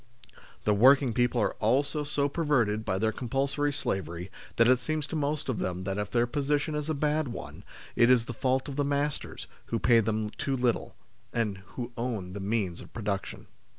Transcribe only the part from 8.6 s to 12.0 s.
of the masters, who pay them too little, and who